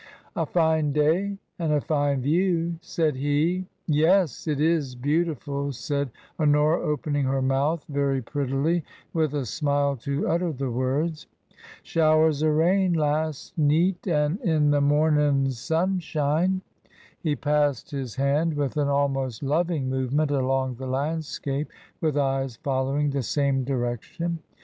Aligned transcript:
A 0.35 0.47
fine 0.47 0.93
day 0.93 1.37
and 1.59 1.71
a 1.71 1.79
fine 1.79 2.21
view," 2.21 2.79
said 2.81 3.17
he. 3.17 3.67
Yes; 3.85 4.47
it 4.47 4.59
is 4.59 4.95
beautiful," 4.95 5.71
said 5.71 6.09
Honora, 6.39 6.81
opening 6.81 7.25
her 7.25 7.43
mouth 7.43 7.85
very 7.87 8.19
prettily 8.19 8.83
with 9.13 9.35
a 9.35 9.45
smile 9.45 9.95
to 9.97 10.27
utter 10.27 10.51
the 10.51 10.71
words. 10.71 11.27
"Showers 11.83 12.41
o* 12.41 12.47
rain 12.49 12.93
last 12.93 13.55
neet 13.59 14.07
and 14.07 14.39
in 14.39 14.71
the 14.71 14.81
momin' 14.81 15.51
sun 15.51 15.99
shine." 15.99 16.61
He 17.19 17.35
passed 17.35 17.91
his 17.91 18.15
hand 18.15 18.55
with 18.55 18.77
an 18.77 18.87
almost 18.87 19.43
loving 19.43 19.87
movement 19.87 20.31
along 20.31 20.77
the 20.77 20.87
landscape, 20.87 21.69
his 22.01 22.17
eyes 22.17 22.55
following 22.55 23.11
the 23.11 23.21
same 23.21 23.63
direc 23.63 24.01
tion. 24.01 24.39